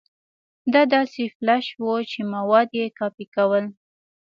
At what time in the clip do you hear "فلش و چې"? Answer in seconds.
1.35-2.19